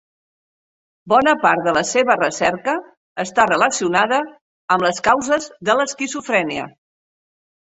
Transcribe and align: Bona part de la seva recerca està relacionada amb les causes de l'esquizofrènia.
Bona 1.11 1.33
part 1.43 1.67
de 1.67 1.73
la 1.77 1.83
seva 1.89 2.15
recerca 2.21 2.75
està 3.25 3.45
relacionada 3.51 4.19
amb 4.77 4.87
les 4.89 5.03
causes 5.11 5.49
de 5.71 5.77
l'esquizofrènia. 5.83 6.67